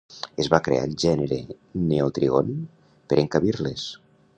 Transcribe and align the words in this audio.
Es 0.43 0.47
va 0.53 0.59
crear 0.67 0.85
el 0.87 0.95
gènere 1.03 1.39
Neotrygon 1.91 2.53
per 3.13 3.25
encabir-les 3.27 3.91